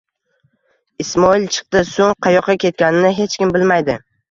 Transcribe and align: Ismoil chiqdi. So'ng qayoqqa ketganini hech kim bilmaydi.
Ismoil 1.03 1.45
chiqdi. 1.57 1.85
So'ng 1.91 2.17
qayoqqa 2.29 2.57
ketganini 2.65 3.15
hech 3.21 3.39
kim 3.39 3.55
bilmaydi. 3.59 4.03